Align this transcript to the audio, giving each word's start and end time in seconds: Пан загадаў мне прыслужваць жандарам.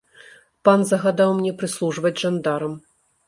Пан 0.69 0.85
загадаў 0.91 1.35
мне 1.41 1.51
прыслужваць 1.61 2.15
жандарам. 2.25 2.73